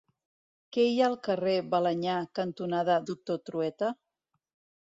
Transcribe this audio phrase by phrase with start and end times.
[0.77, 3.93] Què hi ha al carrer Balenyà cantonada Doctor Trueta?